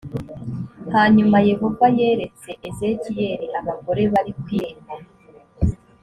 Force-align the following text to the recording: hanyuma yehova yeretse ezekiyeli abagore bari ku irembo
hanyuma 0.93 1.37
yehova 1.49 1.85
yeretse 1.97 2.49
ezekiyeli 2.67 3.47
abagore 3.59 4.03
bari 4.13 4.31
ku 4.41 4.47
irembo 4.57 4.95